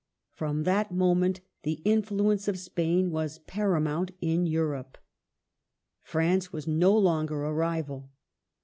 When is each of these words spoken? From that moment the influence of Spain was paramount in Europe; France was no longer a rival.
From 0.31 0.63
that 0.63 0.91
moment 0.91 1.41
the 1.61 1.79
influence 1.85 2.47
of 2.47 2.57
Spain 2.57 3.11
was 3.11 3.37
paramount 3.37 4.09
in 4.19 4.47
Europe; 4.47 4.97
France 6.01 6.51
was 6.51 6.65
no 6.65 6.97
longer 6.97 7.45
a 7.45 7.53
rival. 7.53 8.09